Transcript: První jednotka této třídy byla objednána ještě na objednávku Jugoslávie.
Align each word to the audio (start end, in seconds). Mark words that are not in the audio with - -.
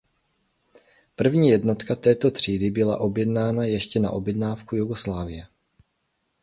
První 1.15 1.49
jednotka 1.49 1.95
této 1.95 2.31
třídy 2.31 2.71
byla 2.71 2.97
objednána 2.99 3.63
ještě 3.65 3.99
na 3.99 4.11
objednávku 4.11 4.75
Jugoslávie. 4.75 5.47